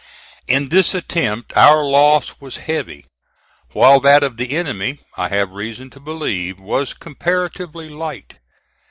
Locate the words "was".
2.39-2.57, 6.59-6.95